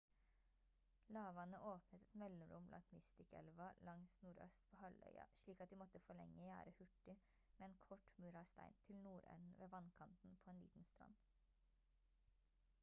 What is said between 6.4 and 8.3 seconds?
gjerdet hurtig med en kort